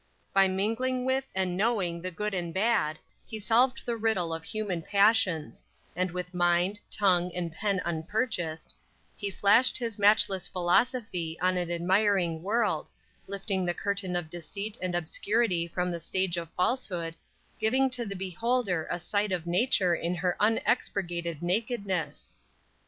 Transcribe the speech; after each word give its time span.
By 0.33 0.47
mingling 0.47 1.05
with 1.05 1.27
and 1.35 1.55
knowing 1.55 2.01
the 2.01 2.09
good 2.09 2.33
and 2.33 2.51
bad, 2.51 2.97
he 3.23 3.39
solved 3.39 3.83
the 3.85 3.95
riddle 3.95 4.33
of 4.33 4.43
human 4.43 4.81
passions, 4.81 5.63
and 5.95 6.09
with 6.09 6.33
mind, 6.33 6.79
tongue 6.89 7.31
and 7.35 7.53
pen 7.53 7.79
unpurchased, 7.85 8.73
he 9.15 9.29
flashed 9.29 9.77
his 9.77 9.99
matchless 9.99 10.47
philosophy 10.47 11.37
on 11.39 11.55
an 11.55 11.69
admiring 11.69 12.41
world, 12.41 12.89
lifting 13.27 13.63
the 13.63 13.75
curtain 13.75 14.15
of 14.15 14.31
deceit 14.31 14.75
and 14.81 14.95
obscurity 14.95 15.67
from 15.67 15.91
the 15.91 15.99
stage 15.99 16.35
of 16.35 16.49
falsehood, 16.57 17.13
giving 17.59 17.87
to 17.91 18.03
the 18.03 18.15
beholder 18.15 18.87
a 18.89 18.97
sight 18.99 19.31
of 19.31 19.45
Nature 19.45 19.93
in 19.93 20.15
her 20.15 20.35
unexpurgated 20.39 21.43
nakedness! 21.43 22.37